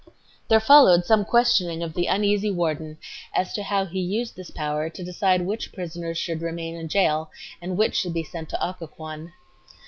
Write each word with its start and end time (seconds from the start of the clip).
There 0.49 0.59
followed 0.59 1.05
some 1.05 1.23
questioning 1.23 1.83
of 1.83 1.93
the 1.93 2.07
uneasy 2.07 2.49
warden 2.49 2.97
as 3.35 3.53
to 3.53 3.61
how 3.61 3.85
he 3.85 3.99
used 3.99 4.35
this 4.35 4.49
power 4.49 4.89
to 4.89 5.03
decide 5.03 5.43
which 5.43 5.71
prisoners 5.71 6.17
should 6.17 6.41
remain 6.41 6.73
in 6.73 6.87
jail 6.87 7.29
and 7.61 7.77
which 7.77 7.97
should 7.97 8.13
be 8.15 8.23
sent 8.23 8.49
to 8.49 8.67
Occoquan. 8.67 9.31